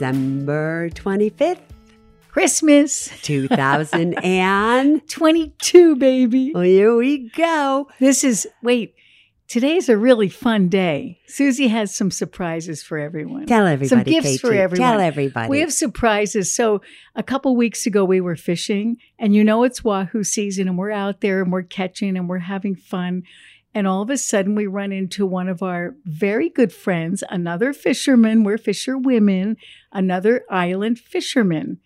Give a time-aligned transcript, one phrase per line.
[0.00, 1.58] December 25th,
[2.30, 6.52] Christmas 2022, baby.
[6.54, 7.86] well, here we go.
[7.98, 8.94] This is, wait,
[9.46, 11.18] today's a really fun day.
[11.26, 13.44] Suze has some surprises for everyone.
[13.44, 14.56] Tell everybody, Some gifts for KT.
[14.56, 14.90] everyone.
[14.90, 15.50] Tell everybody.
[15.50, 16.50] We have surprises.
[16.50, 16.80] So,
[17.14, 20.92] a couple weeks ago, we were fishing, and you know it's Wahoo season, and we're
[20.92, 23.24] out there and we're catching and we're having fun.
[23.74, 27.72] And all of a sudden, we run into one of our very good friends, another
[27.72, 28.42] fisherman.
[28.42, 29.56] We're fisher women,
[29.92, 31.78] another island fisherman.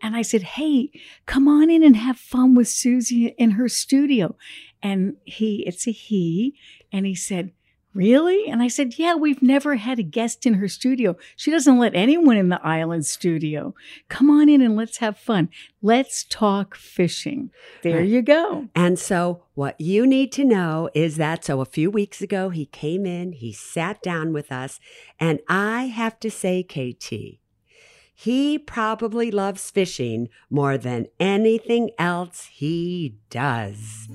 [0.00, 0.90] And I said, Hey,
[1.26, 4.36] come on in and have fun with Suze in her studio.
[4.82, 6.54] And he, it's a he,
[6.92, 7.52] and he said,
[7.94, 8.48] Really?
[8.48, 11.16] And I said, Yeah, we've never had a guest in her studio.
[11.36, 13.74] She doesn't let anyone in the island studio.
[14.08, 15.50] Come on in and let's have fun.
[15.82, 17.50] Let's talk fishing.
[17.82, 18.08] There Right.
[18.08, 18.68] you go.
[18.74, 22.64] And so, what you need to know is that so a few weeks ago, he
[22.66, 24.80] came in, he sat down with us,
[25.20, 27.38] and I have to say, KT,
[28.14, 34.08] he probably loves fishing more than anything else he does.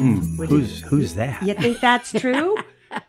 [0.00, 1.42] What do you- who's who's that?
[1.42, 2.56] You think that's true?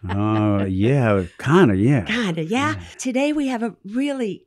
[0.08, 2.06] Uh, yeah, kind of, yeah.
[2.06, 2.76] Kinda, yeah.
[3.00, 4.46] Today we have a really,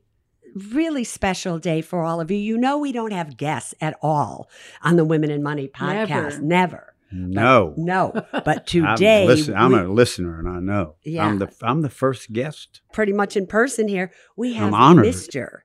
[0.71, 2.37] really special day for all of you.
[2.37, 4.49] You know, we don't have guests at all
[4.81, 6.41] on the Women and Money podcast.
[6.41, 6.93] Never.
[7.11, 8.11] No, No.
[8.31, 10.95] But I'm, today, listen, I'm we- a listener, and I know.
[11.03, 11.25] Yeah.
[11.25, 12.81] I'm the I'm the first guest.
[12.93, 15.05] pretty much in person here, we have honored.
[15.05, 15.59] Mr.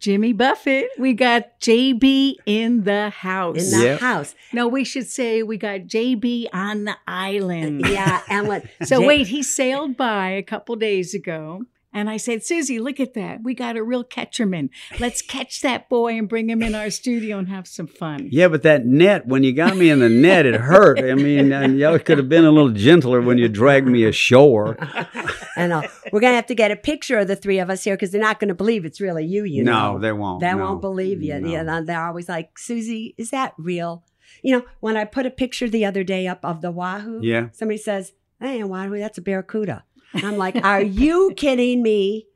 [0.00, 0.88] Jimmy Buffett.
[0.98, 3.72] We got JB in the house.
[3.72, 4.00] in the Yep.
[4.00, 4.34] house.
[4.52, 7.84] no, we should say we got JB on the island.
[7.86, 8.64] Uh, yeah, and what?
[8.84, 11.62] So J- wait, he sailed by a couple days ago.
[11.94, 13.42] And I said, Suze, look at that.
[13.42, 14.70] We got a real catcherman.
[14.98, 18.28] Let's catch that boy and bring him in our studio and have some fun.
[18.32, 20.98] Yeah, but that net, when you got me in the net, it hurt.
[21.00, 24.78] I mean, y'all could have been a little gentler when you dragged me ashore.
[25.56, 25.82] And uh,
[26.12, 28.20] we're gonna have to get a picture of the three of us here because they're
[28.20, 29.44] not gonna believe it's really you.
[29.44, 30.40] You know, no, they won't.
[30.40, 31.38] They no, won't believe you.
[31.40, 31.48] no.
[31.48, 34.04] You know, they're always like, Suze, is that real?
[34.42, 37.48] You know, when I put a picture the other day up of the Wahoo, Yeah.
[37.52, 39.84] somebody says, Hey, Wahoo, that's a barracuda.
[40.14, 42.26] And I'm like, Are you kidding me?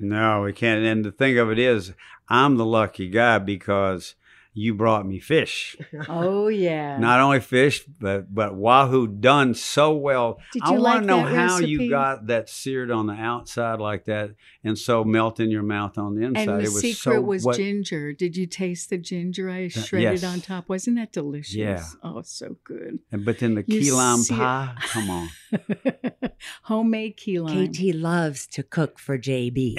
[0.00, 0.84] No, we can't.
[0.84, 1.92] And the thing of it is,
[2.28, 4.14] I'm the lucky guy because
[4.54, 5.76] you brought me fish.
[6.08, 6.98] Oh, yeah.
[6.98, 10.38] Not only fish, but but wahoo done so well.
[10.52, 11.70] Did you I you want like to know how recipe?
[11.70, 15.96] you got that seared on the outside like that, and so melt in your mouth
[15.96, 16.48] on the inside.
[16.48, 18.12] and the it was secret so, was what- ginger.
[18.12, 20.24] Did you taste the ginger I shredded yes.
[20.24, 20.68] on top?
[20.68, 21.54] Wasn't that delicious?
[21.54, 21.82] Yeah.
[22.02, 22.98] Oh, so good.
[23.10, 24.74] and- But then the You key lime see it- pie.
[24.80, 25.28] Come on.
[26.64, 27.72] Homemade key lime.
[27.72, 29.76] KT loves to cook for JB.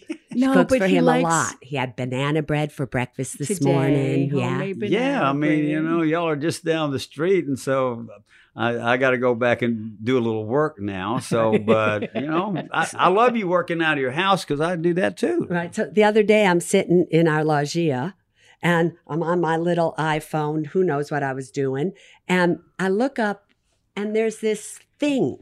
[0.36, 1.54] no, cooks but for he him likes a lot.
[1.62, 4.30] He had banana bread for breakfast this today, morning.
[4.34, 4.50] Yeah.
[4.50, 8.06] homemade yeah, I banana mean, you know, y'all are just down the street, and so
[8.10, 8.18] uh,
[8.56, 11.18] I, I got to go back and do a little work now.
[11.26, 14.76] So, but you know, I, I love you working out of your house because I
[14.76, 15.46] do that too.
[15.50, 15.74] Right.
[15.74, 18.14] So the other day I'm sitting in our loggia
[18.62, 20.66] and I'm on my little iPhone.
[20.68, 21.92] Who knows what I was doing?
[22.28, 23.50] And I look up
[23.96, 25.38] and there's this thing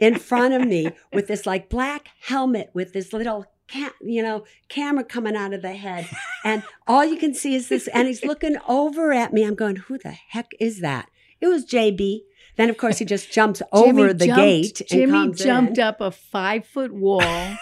[0.00, 3.46] in front of me with this like black helmet with this little
[4.02, 6.06] you know camera coming out of the head
[6.44, 9.76] and all you can see is this and he's looking over at me i'm going
[9.76, 11.08] who the heck is that
[11.40, 12.20] it was jb
[12.56, 15.84] then of course he just jumps over Jimmy the jumped- gate and Jimmy jumped in.
[15.84, 17.22] up a five foot wall.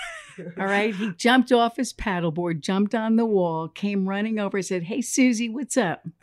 [0.59, 0.95] All right.
[0.95, 5.43] He jumped off his paddleboard, jumped on the wall, came running over, said, Hey, Suze,
[5.51, 6.03] what's up?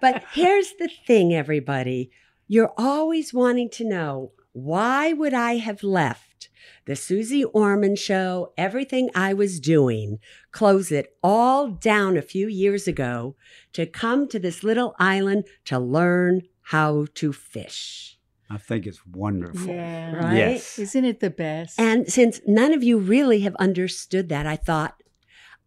[0.00, 2.10] but here's the thing, everybody.
[2.48, 6.48] You're always wanting to know why would I have left
[6.86, 10.18] the Suze Orman show, everything I was doing,
[10.50, 13.36] close it all down a few years ago
[13.74, 18.18] to come to this little island to learn how to fish.
[18.48, 19.74] I think it's wonderful.
[19.74, 20.14] Yeah.
[20.14, 20.36] Right?
[20.36, 20.78] Yes.
[20.78, 21.78] Isn't it the best?
[21.78, 25.02] And since none of you really have understood that, I thought,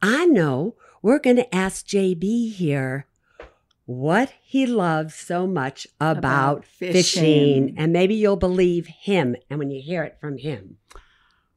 [0.01, 3.05] I know we're going to ask JB here
[3.91, 6.93] what he loves so much about, About fishing.
[6.93, 7.75] fishing.
[7.75, 9.35] And maybe you'll believe him.
[9.49, 10.77] And when you hear it from him,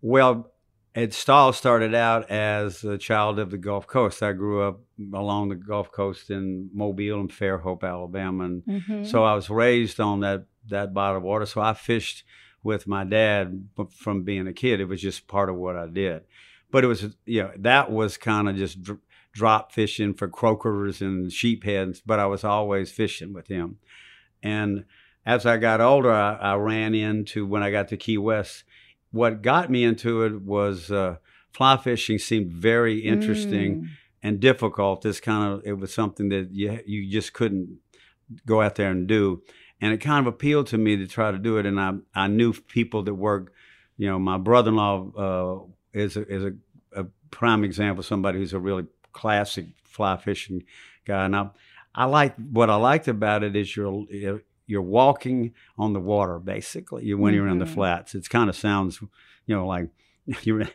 [0.01, 0.51] Well,
[0.95, 4.23] it all started out as a child of the Gulf Coast.
[4.23, 4.81] I grew up
[5.13, 9.07] along the Gulf Coast in Mobile and Fairhope, Alabama, and Mhm.
[9.07, 11.45] so I was raised on that that body of water.
[11.45, 12.25] So I fished
[12.63, 14.81] with my dad from being a kid.
[14.81, 16.23] It was just part of what I did.
[16.71, 19.01] But it was, you know, that was kind of just dr-
[19.33, 22.01] drop fishing for croakers and sheepheads.
[22.05, 23.79] But I was always fishing with him.
[24.43, 24.85] And
[25.25, 28.65] as I got older, I, I ran into when I got to Key West.
[29.11, 31.17] What got me into it was uh,
[31.53, 33.89] fly fishing seemed very interesting Mm.
[34.23, 35.03] and difficult.
[35.03, 37.79] This kind of it was something that you you just couldn't
[38.47, 39.43] go out there and do,
[39.81, 41.67] and it kind of appealed to me to try to do it.
[41.67, 43.53] And I I knew people that work,
[43.97, 46.53] you know, my brother-in-law uh, is a, is a,
[47.01, 50.65] a prime example somebody who's a really classic fly fishing
[51.05, 51.25] guy.
[51.25, 51.51] And I
[51.95, 54.07] I like what I liked about it is you're
[54.67, 57.75] you're walking on the water basically you- when you're in the mm-hmm.
[57.75, 58.15] flats.
[58.15, 59.01] It kind of sounds,
[59.47, 59.89] you know, like
[60.43, 60.69] you're.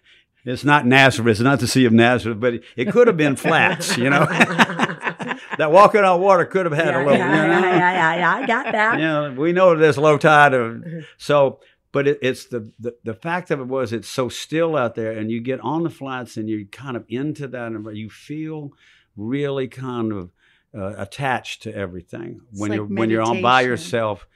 [0.45, 1.31] It's not Nazareth.
[1.31, 3.97] It's not the Sea of Nazareth, but it, it could have been flats.
[3.97, 4.25] You know,
[5.57, 7.17] that walking on water could have had yeah, a little.
[7.17, 7.59] yeah, you know?
[7.59, 8.99] yeah, yeah, yeah, yeah, I got that.
[8.99, 10.53] Yeah, we know there's low tide.
[10.53, 10.99] Of, mm-hmm.
[11.17, 11.59] so,
[11.91, 15.11] but it, it's the, the the fact of it was it's so still out there,
[15.11, 18.71] and you get on the flats and you're kind of into that, and you feel
[19.15, 20.31] really kind of
[20.77, 24.27] uh, attached to everything when like you're when you're on by yourself.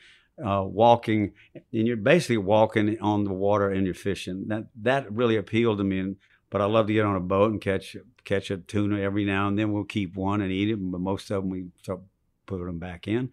[0.44, 4.46] Uh, walking and you're basically walking on the water and you're fishing.
[4.48, 6.00] That that really appealed to me.
[6.00, 6.16] And
[6.50, 9.50] but I love to get on a boat and catch catch a tuna every now
[9.50, 9.72] and then.
[9.72, 12.00] We'll keep one and eat it, but most of them we start
[12.48, 13.32] putting them back in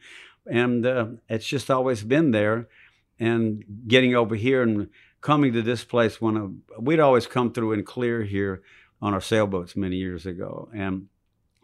[0.48, 2.68] and uh, it's just always been there.
[3.20, 4.88] And getting over here and
[5.20, 8.62] coming to this place when I, we'd always come through and clear here
[9.02, 11.06] on our sailboats many years ago, and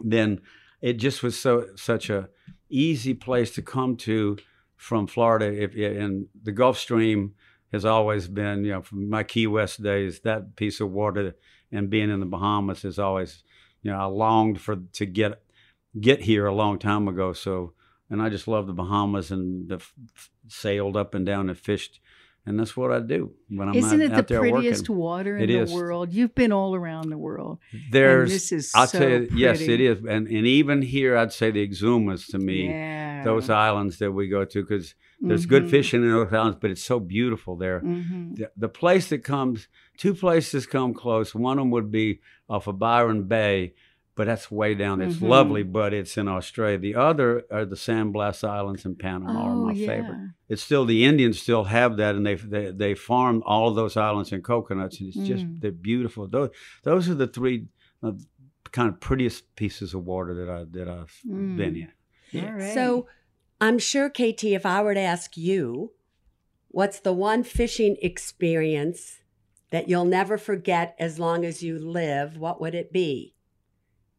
[0.00, 0.40] then
[0.80, 2.28] it just was so such a
[2.68, 4.36] easy place to come to
[4.76, 5.46] from Florida.
[5.46, 7.34] If and the Gulf Stream
[7.72, 11.34] has always been, you know, from my Key West days, that piece of water
[11.72, 13.42] and being in the Bahamas has always,
[13.82, 15.42] you know, I longed for to get
[16.00, 17.32] get here a long time ago.
[17.32, 17.72] So
[18.10, 19.80] and I just love the Bahamas and the
[20.48, 22.00] sailed up and down and fished,
[22.46, 23.92] and that's what I do when I'm on the Bahamas.
[23.92, 24.96] Isn't out, it the prettiest working.
[24.96, 25.72] water in It the is.
[25.72, 26.12] world?
[26.12, 27.58] You've been all around the world.
[27.90, 29.98] There's, this is I'll so tell you, yes, it is.
[30.00, 33.24] and and even here, I'd say the Exumas to me, yeah.
[33.24, 35.70] those islands that we go to, because there's good Mhm.
[35.70, 37.80] fishing in those islands, but it's so beautiful there.
[37.80, 38.36] Mhm.
[38.36, 41.34] The, the place that comes, two places come close.
[41.34, 43.72] One of them would be off of Byron Bay,
[44.16, 45.00] but that's way down.
[45.00, 45.28] It's Mhm.
[45.28, 46.78] lovely, but it's in Australia.
[46.78, 49.86] The other are the San Blas Islands in Panama, are Oh, my yeah.
[49.86, 50.18] favorite.
[50.48, 53.96] It's still the Indians still have that, and they they they farm all of those
[53.96, 55.60] islands in coconuts, and it's just Mm.
[55.60, 56.28] they're beautiful.
[56.28, 56.50] Those
[56.82, 57.66] those are the three
[58.02, 58.12] uh,
[58.72, 61.56] kind of prettiest pieces of water that I that I've Mm.
[61.56, 61.92] been in.
[62.42, 62.74] All right.
[62.74, 63.06] So
[63.60, 65.92] I'm sure, KT, if I were to ask you,
[66.68, 69.20] what's the one fishing experience
[69.70, 73.33] that you'll never forget as long as you live, what would it be?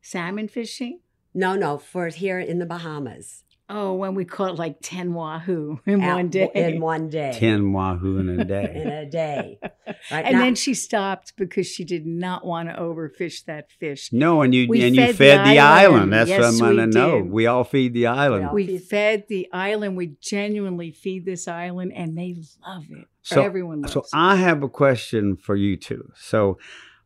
[0.10, 1.00] Salmon fishing.
[1.34, 3.42] No, no, for here in the Bahamas.
[3.68, 6.52] Oh, when we caught like ten wahoo in Out- one day.
[6.54, 7.32] In one day.
[7.36, 8.72] Ten wahoo in a day.
[8.76, 9.60] In a day.
[10.12, 14.10] Right and now- then she stopped because she did not want to overfish that fish.
[14.14, 15.96] no, and you We and you fed fed the the, island.
[15.96, 16.14] island.
[16.14, 17.18] That's Yes, what I'm we gonna know.
[17.38, 18.46] We all feed the island.
[18.48, 19.98] all We feed- fed the island.
[19.98, 22.36] We genuinely feed this island, and they
[22.68, 23.08] love it.
[23.24, 24.08] So- Everyone loves So it.
[24.14, 26.12] I have a question for you two.
[26.16, 26.60] So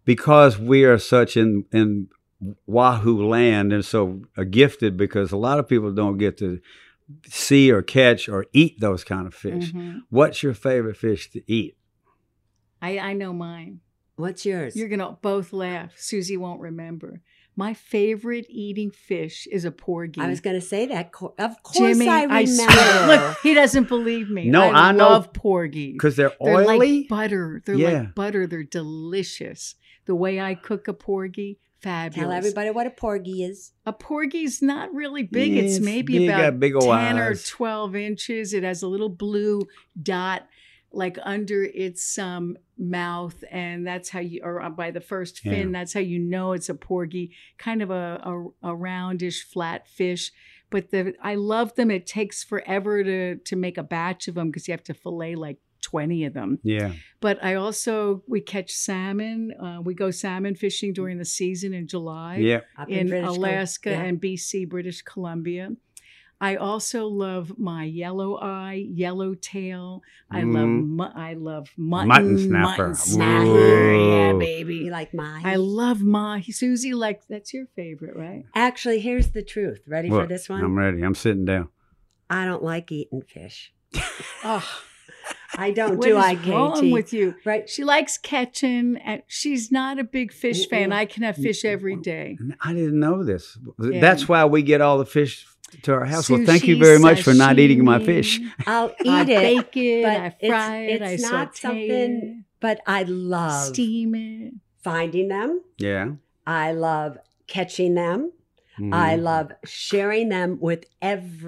[0.03, 2.09] because we are such in in
[2.65, 6.59] Wahoo land and so uh, gifted because a lot of people don't get to
[7.27, 9.73] see or catch or eat those kind of fish.
[9.73, 10.01] Mhm.
[10.09, 11.75] What's your favorite fish to eat?
[12.81, 13.81] I, I know mine.
[14.15, 14.75] What's yours?
[14.75, 15.93] You're gonna both laugh.
[15.97, 17.21] Suze won't remember.
[17.55, 20.21] My favorite eating fish is a porgy.
[20.21, 21.07] I was going to say that.
[21.37, 22.45] Of course, Jimmy, I remember.
[22.47, 23.07] swear.
[23.07, 24.45] Look, he doesn't believe me.
[24.49, 25.91] No, I know- love porgies.
[25.91, 26.99] Because they're They're oily.
[27.01, 27.61] like butter.
[27.65, 27.91] They're Yeah.
[27.99, 28.47] like butter.
[28.47, 29.75] They're delicious.
[30.05, 32.27] The way I cook a porgy, fabulous.
[32.27, 33.71] Tell everybody what a porgy is.
[33.85, 35.53] A porgy's not really big.
[35.53, 38.53] Yeah, it's it's maybe big, about got big ol' 10 or 12 inches.
[38.53, 39.67] It has a little blue
[40.01, 40.47] dot
[40.91, 43.43] like under its um, mouth.
[43.51, 45.79] And that's how you, or by the first fin, Yeah.
[45.79, 47.31] that's how you know it's a porgy.
[47.57, 50.31] Kind of a, a, a roundish, flat fish.
[50.71, 51.89] But the I love them.
[51.91, 55.35] It takes forever to to make a batch of them because you have to fillet
[55.35, 56.59] like 20 of them.
[56.63, 56.93] Yeah.
[57.21, 59.53] But I also, we catch salmon.
[59.59, 62.61] Uh, we go salmon fishing during the season in July Yeah.
[62.77, 64.01] Up in British Col- Alaska yeah.
[64.03, 65.69] and BC, British Columbia.
[66.41, 70.01] I also love my yellow eye, yellow tail.
[70.31, 70.87] I love Mhm.
[70.87, 72.81] mu- I love mutton, Mutton snapper.
[72.89, 73.95] mutton snapper.
[73.95, 74.75] Yeah, baby.
[74.75, 75.41] You like my?
[75.43, 76.53] I love mahi.
[76.53, 78.45] Suze, like that's your favorite, right?
[78.55, 79.81] Actually, here's the truth.
[79.85, 80.63] Ready for this one?
[80.63, 81.01] I'm ready.
[81.01, 81.67] I'm sitting down.
[82.29, 83.73] I don't like eating fish.
[84.43, 84.63] Oh,
[85.57, 87.35] I don't what do is I, wrong with you?
[87.45, 87.67] right?
[87.69, 90.91] She likes catching, and she's not a big fish fan.
[90.91, 92.37] I can have fish every day.
[92.61, 93.57] I didn't know this.
[93.79, 93.99] Yeah.
[93.99, 95.47] That's why we get all the fish
[95.83, 96.29] to our house.
[96.29, 98.39] well, thank you Sushi, very much for not eating my fish.
[98.65, 101.57] I'll I eat it, I bake it, but I it's- fry it, I it's not
[101.57, 104.53] something- but I love steam it.
[104.83, 105.61] finding them.
[105.77, 106.11] Yeah.
[106.45, 108.31] I love catching them.
[108.79, 108.93] Mhm.
[108.93, 110.85] I love sharing them with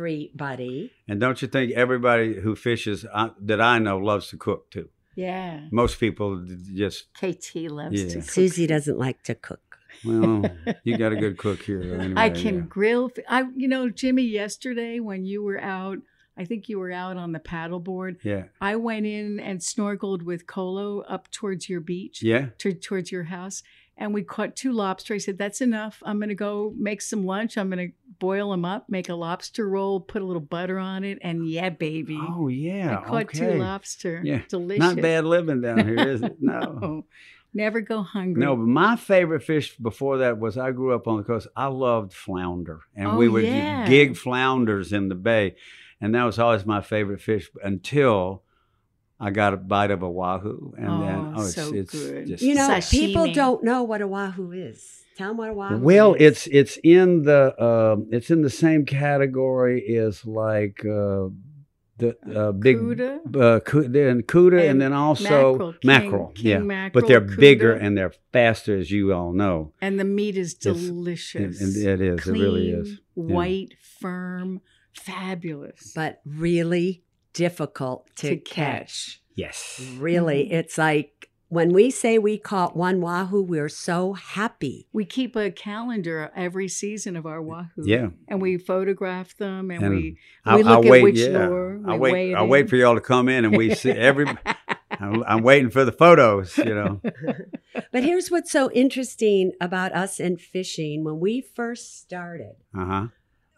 [0.02, 0.92] everybody.
[1.08, 4.90] And don't you think everybody who fishes uh, that I know loves to cook too?
[5.16, 5.62] Yeah.
[5.72, 8.10] Most people just KT loves Yeah.
[8.10, 8.30] to cook.
[8.30, 9.78] Suze doesn't like to cook.
[10.06, 10.44] well,
[10.84, 11.82] you got a good cook here.
[12.00, 12.62] Anyway, I can yeah.
[12.62, 13.10] grill.
[13.10, 16.00] fi- I, you know, Jimmy, yesterday when you were out,
[16.38, 18.24] I think you were out on the paddleboard.
[18.24, 18.46] Yeah.
[18.62, 22.48] I went in and snorkeled with Colo up towards your beach, Yeah.
[22.60, 23.64] to, towards your house,
[24.01, 25.13] and we caught two lobster.
[25.13, 26.01] I said, "That's enough.
[26.05, 27.58] I'm going to go make some lunch.
[27.58, 31.03] I'm going to boil them up, make a lobster roll, put a little butter on
[31.03, 33.00] it, and yeah, baby, Oh yeah.
[33.00, 33.39] I caught okay.
[33.39, 34.22] two lobster.
[34.24, 34.41] Yeah.
[34.50, 34.79] delicious.
[34.79, 36.36] Not bad living down here, is it?
[36.41, 36.60] No.
[36.81, 37.05] No,
[37.53, 38.43] never go hungry.
[38.43, 41.48] No, but my favorite fish before that was I grew up on the coast.
[41.55, 43.88] I loved flounder, and Oh, we would yeah.
[43.88, 45.55] gig flounders in the bay,
[46.00, 48.43] and that was always my favorite fish until
[49.24, 52.28] I got a bite of a wahoo, and then Oh, oh, it's, so it's good.
[52.28, 52.92] just You know, Sashimi.
[53.00, 55.04] people don't know what a wahoo is.
[55.18, 56.22] Tell them what a wahoo well, is.
[56.22, 61.28] it's it's in the uh, it's in the same category as like uh,
[61.98, 63.20] the uh, big Cuda?
[63.40, 66.28] uh, cu- then cuda, and, And then also mackerel, mackerel.
[66.34, 69.74] king yeah, mackerel, but they're bigger and they're faster, as you all know.
[69.82, 71.62] and the meat is delicious.
[71.62, 72.20] And, and it is.
[72.22, 72.90] Clean, it really is.
[73.16, 73.36] Yeah.
[73.36, 74.62] white, firm,
[74.94, 75.92] fabulous.
[75.96, 79.22] but really difficult to, To catch.
[79.36, 79.82] Yes.
[79.98, 80.54] Really, Mhm.
[80.54, 84.88] it's like when we say we caught one wahoo, we're so happy.
[84.94, 87.84] we keep a calendar every season of our wahoo.
[87.84, 88.10] Yeah.
[88.28, 90.98] and we photograph them, and, And we I, we I look wait.
[91.00, 91.48] at which yeah.
[91.48, 91.82] lure.
[91.88, 92.34] I wait.
[92.36, 94.26] I wait for y'all to come in, and we see every.
[95.00, 96.58] I'm, I'm waiting for the photos.
[96.58, 97.02] You know.
[97.94, 101.04] But here's what's so interesting about us and fishing.
[101.04, 103.08] When we first started, Uh huh.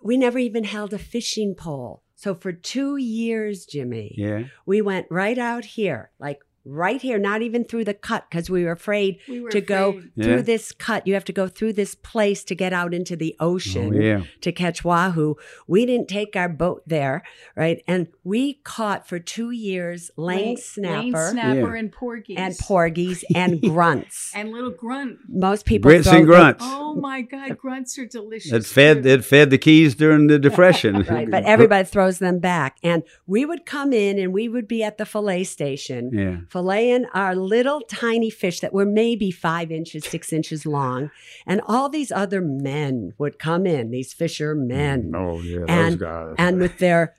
[0.01, 2.02] we never even held a fishing pole.
[2.15, 4.43] So for two years, Jimmy, Yeah.
[4.65, 8.63] we went right out here, like right here, not even through the cut because we
[8.63, 10.11] were afraid We were to go afraid.
[10.15, 10.23] Yeah.
[10.25, 11.05] through this cut.
[11.05, 14.23] You have to go through this place to get out into the Oh, ocean yeah.
[14.41, 15.35] to catch wahoo.
[15.67, 17.23] We didn't take our boat there,
[17.55, 17.83] right?
[17.87, 21.79] And we caught for two years lang Lane- snapper lane snapper, Yeah.
[21.79, 24.31] and porgies, and porgies and grunts.
[24.35, 25.17] and little grunt.
[25.27, 26.63] Most people Grits throw and the- grunts.
[26.65, 28.51] Oh my God, grunts are delicious.
[28.53, 29.03] It fed.
[29.03, 29.09] too.
[29.09, 31.01] It fed the keys during the depression.
[31.03, 32.77] Right, but everybody throws them back.
[32.83, 36.37] And we would come in and we would be at the fillet station, Yeah.
[36.53, 41.09] Filleting our little tiny fish that were maybe five inches, six inches long.
[41.47, 45.65] And all these other men would come in, these fishermen, mm, Oh yeah.
[45.67, 46.35] And- guys.
[46.37, 47.15] and with their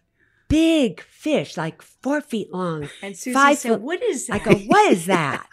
[0.49, 2.89] big fish, like four feet long.
[3.03, 4.41] And Suze five said, foot- "What is that?
[4.41, 5.45] I go, what is that?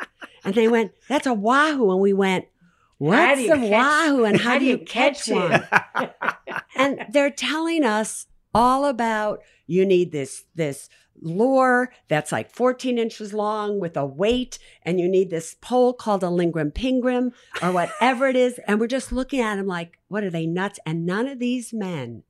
[0.44, 1.92] And they went, that's a wahoo.
[1.92, 2.46] And we went,
[3.00, 6.10] How what's a catch- wahoo and how, do you catch catch one?
[6.76, 10.90] and they're telling us all about you need this this
[11.22, 16.24] lure that's like 14 inches long with a weight and you need this pole called
[16.24, 20.24] a lingrim pingrim or whatever it is and we're just looking at them like what
[20.24, 22.24] are they nuts and none of these men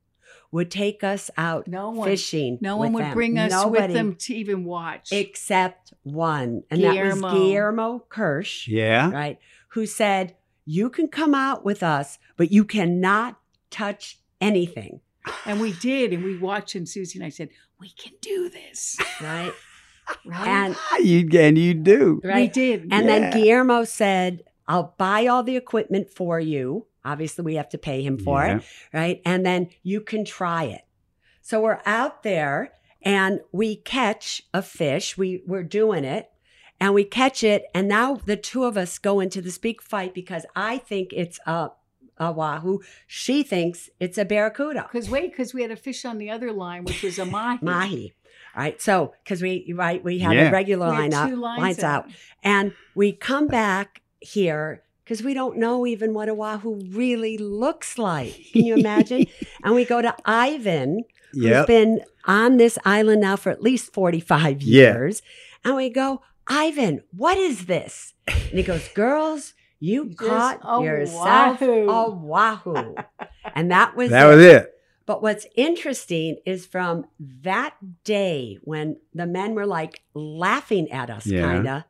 [0.50, 3.14] would take us out No one- fishing No one would them.
[3.14, 5.10] bring us Nobody, with them to even watch.
[5.10, 7.20] except one and Guillermo.
[7.20, 9.10] that was guillermo kirsch yeah.
[9.10, 9.38] right?
[9.68, 10.36] Who said,
[10.66, 13.38] You can come out with us, but you cannot
[13.70, 15.00] touch anything,
[15.46, 17.48] and we did, and we watched, and Suze and I said,
[17.82, 19.52] "We can do this." right?
[20.24, 20.48] Right?
[20.48, 22.20] And ah, You and you do.
[22.24, 22.82] we did.
[22.82, 23.18] And Yeah.
[23.18, 26.86] then Guillermo said, I'll buy all the equipment for you.
[27.04, 28.56] Obviously, we have to pay him for Yeah.
[28.58, 28.62] it,
[28.92, 29.22] right?
[29.24, 30.82] And then you can try it.
[31.40, 32.72] So we're out there
[33.02, 35.16] and we catch a fish.
[35.16, 36.30] We we're doing it
[36.80, 37.64] and we catch it.
[37.74, 41.38] And now the two of us go into this big fight because I think it's
[41.46, 41.70] a,
[42.28, 42.80] a wahoo.
[43.06, 44.88] She thinks it's a barracuda.
[44.90, 47.58] Because wait, because we had a fish on the other line, which was a mahi.
[47.62, 48.14] Mahi.
[48.56, 48.80] All right.
[48.80, 50.48] So, because we, right, we had Yeah.
[50.48, 52.06] a regular We line up, lines, lines out.
[52.42, 57.98] And we come back here because we don't know even what a wahoo really looks
[57.98, 58.34] like.
[58.52, 59.26] Can you imagine?
[59.64, 61.66] and we go to Ivan, who's Yep.
[61.66, 64.92] been on this island now for at least 45 Yeah.
[64.94, 65.22] years.
[65.64, 68.12] And we go, Ivan, what is this?
[68.28, 72.94] And he goes, Girls, you Just caught a yourself wahoo." a wahoo.
[73.54, 74.36] and that was that it.
[74.36, 74.74] was it.
[75.06, 77.06] But what's interesting is from
[77.42, 77.74] that
[78.04, 81.40] day when the men were like laughing at us, Yeah.
[81.42, 81.82] kind of,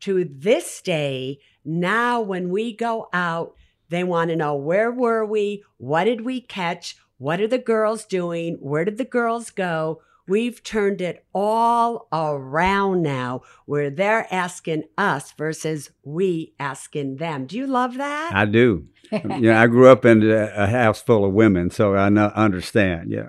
[0.00, 3.54] to this day, now when we go out,
[3.88, 5.64] they want to know where were we?
[5.78, 6.96] What did we catch?
[7.18, 8.56] What are the girls doing?
[8.60, 10.02] Where did the girls go?
[10.28, 17.46] We've turned it all around now where they're asking us versus we asking them.
[17.46, 18.32] Do you love that?
[18.34, 18.86] I do.
[19.10, 23.10] yeah, I grew up in a a house full of women, so I know, understand.
[23.10, 23.28] Yeah.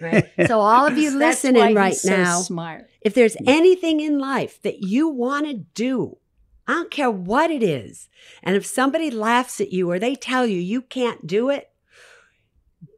[0.00, 0.26] Right.
[0.48, 2.88] So all of you That's listening why right he's so now, smart.
[3.00, 6.18] if there's anything in life that you want to do,
[6.66, 8.08] I don't care what it is.
[8.42, 11.70] And if somebody laughs at you or they tell you you can't do it,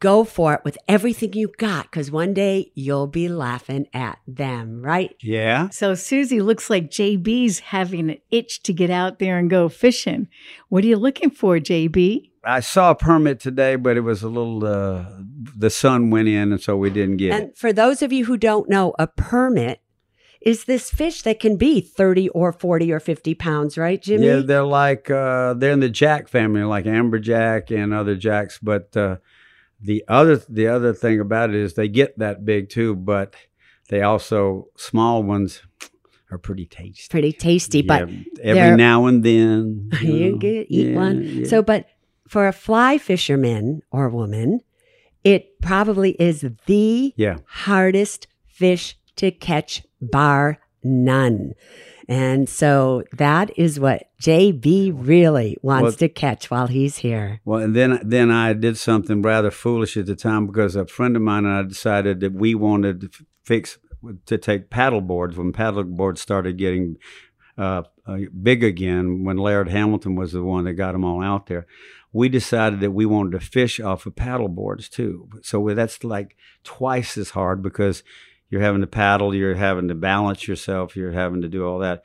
[0.00, 4.82] go for it with everything you got because one day you'll be laughing at them,
[4.82, 5.14] right?
[5.22, 5.68] Yeah.
[5.70, 10.28] So Suze looks like JB's having an itch to get out there and go fishing.
[10.68, 12.30] What are you looking for, JB?
[12.46, 14.64] I saw a permit today, but it was a little.
[14.64, 15.06] Uh,
[15.56, 17.42] the sun went in, and so we didn't get it.
[17.42, 19.80] And for those of you who don't know, a permit
[20.44, 24.26] is this fish that can be 30 or 40 or 50 pounds, right, Jimmy?
[24.26, 28.58] Yeah, they're like uh, they're in the jack family, like amberjack and other jacks.
[28.62, 29.16] But uh,
[29.84, 33.34] the other the other thing about it is they get that big too, but
[33.90, 35.62] they also small ones
[36.30, 37.06] are pretty tasty.
[37.10, 40.36] Pretty tasty, but Yeah, they're- every now and then you know.
[40.38, 41.22] get eat Yeah, one.
[41.22, 41.46] yeah.
[41.46, 41.86] So, but
[42.28, 44.60] for a fly fisherman or woman,
[45.22, 51.52] it probably is the yeah, hardest fish to catch, bar none.
[52.08, 57.40] And so that is what JB really wants Well- to catch while he's here.
[57.44, 61.16] Well, and then then I did something rather foolish at the time because a friend
[61.16, 63.78] of mine and I decided that we wanted to fix
[64.26, 66.96] to take paddle boards when paddle boards started getting
[67.56, 69.24] uh, uh, big again.
[69.24, 71.66] When Laird Hamilton was the one that got them all out there,
[72.12, 75.28] we decided that we wanted to fish off of paddle boards too.
[75.42, 78.02] So that's like twice as hard because
[78.50, 82.02] you're having to paddle, you're having to balance yourself, you're having to do all that,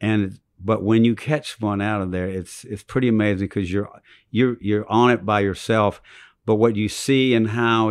[0.00, 3.90] and but when you catch one out of there, it's it's pretty amazing because you're
[4.30, 6.00] you're you're on it by yourself.
[6.44, 7.90] But what you see and how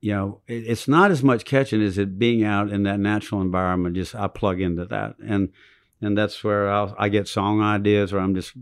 [0.00, 3.40] you know it, it's not as much catching as it being out in that natural
[3.40, 3.96] environment.
[3.96, 5.50] Just I plug into that and.
[6.00, 8.52] And that's where I'll, I get song ideas, or I'm just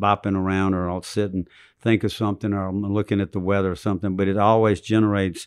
[0.00, 1.46] bopping around, or I'll sit and
[1.78, 4.16] think of something, or I'm looking at the weather or something.
[4.16, 5.46] But it always generates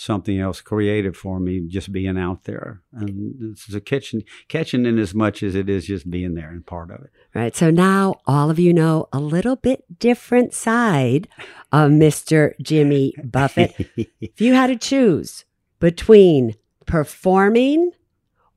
[0.00, 2.82] something else creative for me, just being out there.
[2.92, 6.64] And it's a catching, catching in as much as it is just being there and
[6.64, 7.10] part of it.
[7.34, 7.54] Right.
[7.54, 11.28] So now all of you know a little bit different side
[11.72, 12.52] of Mr.
[12.62, 13.74] Jimmy Buffett.
[14.20, 15.44] if you had to choose
[15.78, 16.54] between
[16.86, 17.92] performing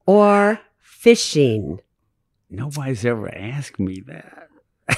[0.05, 1.79] or fishing,
[2.49, 4.47] Nobody's ever asked me that.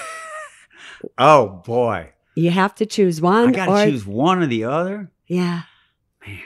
[1.17, 4.65] oh boy, you have to choose one I got or to choose one or the
[4.65, 5.09] other.
[5.27, 5.61] yeah.
[6.25, 6.39] Man,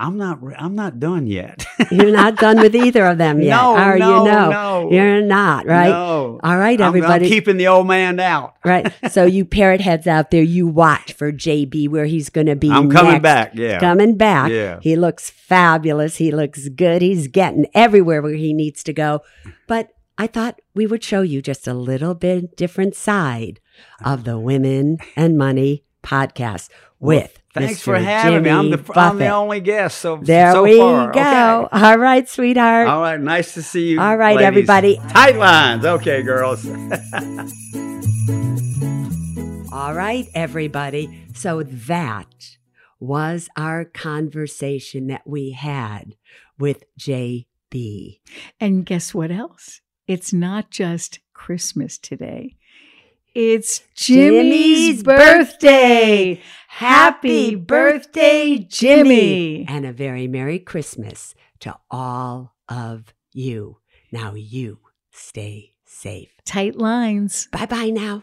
[0.00, 0.42] I'm not.
[0.42, 1.66] re- I'm not done yet.
[1.90, 4.30] You're not done with either of them yet, no, are no, you?
[4.30, 5.88] No, no, you're not, right?
[5.88, 6.38] No.
[6.42, 7.24] All right, I'm- everybody.
[7.24, 8.54] I'm, keeping the old man out.
[8.64, 8.92] right.
[9.10, 12.70] So you parrot heads out there, you watch for JB where he's going to be.
[12.70, 13.22] I'm coming next.
[13.22, 13.54] back.
[13.54, 13.80] Yeah.
[13.80, 14.50] Coming back.
[14.52, 14.78] Yeah.
[14.82, 16.16] He looks fabulous.
[16.16, 17.02] He looks good.
[17.02, 19.22] He's getting everywhere where he needs to go.
[19.66, 23.60] But I thought we would show you just a little bit different side
[24.04, 26.68] of the Women and Money podcast
[27.00, 27.84] with Thanks Mr.
[27.84, 28.50] for having me.
[28.50, 29.98] I'm Jimmy the, I'm the only guest.
[29.98, 30.24] So far.
[30.24, 31.12] There so we far.
[31.12, 31.20] go.
[31.20, 31.84] Okay.
[31.84, 32.88] All right, sweetheart.
[32.88, 33.18] All right.
[33.18, 34.00] Nice to see you.
[34.00, 34.46] All right, ladies.
[34.46, 34.96] everybody.
[35.08, 35.84] Tight lines.
[35.84, 36.66] Okay, girls.
[39.72, 41.24] All right, everybody.
[41.34, 42.56] So that
[43.00, 46.16] was our conversation that we had
[46.58, 48.20] with JB.
[48.60, 49.80] And guess what else?
[50.06, 52.56] It's not just Christmas today.
[53.34, 56.42] It's Jimmy's, Jimmy's birthday.
[56.78, 59.66] Happy birthday, Jimmy.
[59.68, 63.78] And a very Merry Christmas to all of you.
[64.12, 64.78] Now you
[65.10, 66.30] stay safe.
[66.44, 67.48] Tight lines.
[67.50, 68.22] Bye bye now.